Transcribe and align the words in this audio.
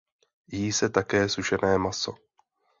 Jí 0.51 0.71
se 0.73 0.89
také 0.89 1.29
sušené 1.29 1.77
maso. 1.77 2.13